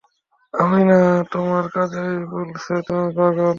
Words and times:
আমি 0.53 0.81
না, 0.83 0.99
তোমার 1.31 1.65
কাজই 1.73 2.13
বলছে 2.31 2.73
তুমি 2.87 3.07
পাগল। 3.17 3.49